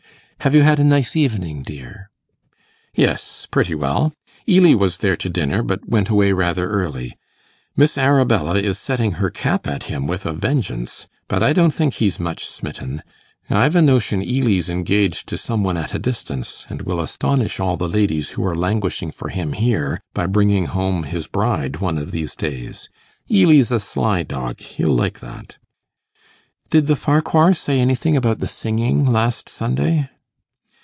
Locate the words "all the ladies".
17.59-18.31